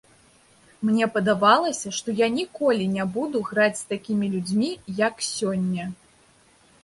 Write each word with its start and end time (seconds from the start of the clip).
Мне 0.87 1.05
падавалася, 1.17 1.91
што 1.97 2.15
я 2.19 2.27
ніколі 2.37 2.87
не 2.95 3.05
буду 3.17 3.37
граць 3.49 3.79
з 3.81 3.85
такімі 3.93 4.29
людзьмі, 4.37 4.71
як 5.01 5.15
сёння. 5.29 5.85